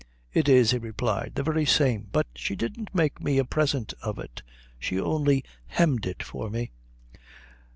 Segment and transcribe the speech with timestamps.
[0.33, 4.17] "It is," he replied, "the very same but she didn't make me a present of
[4.17, 4.41] it,
[4.79, 6.71] she only hemmed it for me."